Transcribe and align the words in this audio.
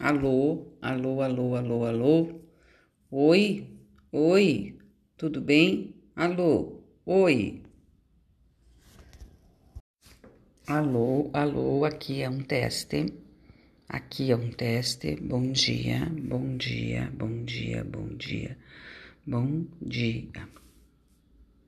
Alô, 0.00 0.66
alô, 0.80 1.22
alô, 1.22 1.54
alô, 1.54 1.84
alô. 1.84 2.40
Oi, 3.08 3.68
oi, 4.10 4.76
tudo 5.16 5.40
bem? 5.40 5.94
Alô, 6.16 6.82
oi. 7.06 7.62
Alô, 10.66 11.30
alô, 11.32 11.84
aqui 11.84 12.20
é 12.20 12.28
um 12.28 12.42
teste. 12.42 13.14
Aqui 13.88 14.32
é 14.32 14.36
um 14.36 14.50
teste. 14.50 15.14
Bom 15.14 15.52
dia, 15.52 16.10
bom 16.10 16.56
dia, 16.56 17.12
bom 17.14 17.44
dia, 17.44 17.84
bom 17.84 18.08
dia, 18.16 18.58
bom 19.24 19.66
dia. 19.80 20.48